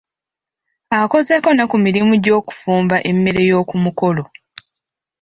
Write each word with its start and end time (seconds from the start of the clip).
Akozeeko 0.99 1.49
ne 1.53 1.63
ku 1.69 1.77
mirimu 1.85 2.13
gy'okufumba 2.23 2.95
emmere 3.09 3.39
ey'oku 3.43 3.75
mikolo 3.83 4.23